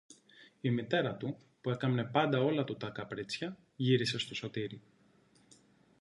Η 0.61 0.69
μητέρα 0.69 1.15
του, 1.15 1.37
που 1.61 1.69
έκαμνε 1.69 2.03
πάντα 2.03 2.39
όλα 2.39 2.63
του 2.63 2.77
τα 2.77 2.89
καπρίτσια, 2.89 3.57
γύρισε 3.75 4.17
στον 4.17 4.35
Σωτήρη. 4.35 4.81